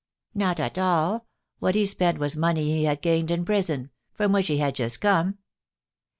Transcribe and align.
"Not 0.33 0.59
at 0.59 0.79
all. 0.79 1.27
What 1.59 1.75
he 1.75 1.85
spent 1.85 2.17
was 2.17 2.35
money 2.35 2.63
he 2.71 2.85
had 2.85 3.03
gained 3.03 3.29
in 3.29 3.45
prison, 3.45 3.91
from 4.13 4.31
which 4.31 4.47
he 4.47 4.57
had 4.57 4.73
just 4.73 4.99
come." 4.99 5.37